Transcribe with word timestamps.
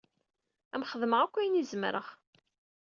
Ad 0.73 0.75
am-xedmeɣ 0.79 1.19
akk 1.21 1.35
ayen 1.39 1.59
i 1.61 1.63
zemreɣ. 1.71 2.07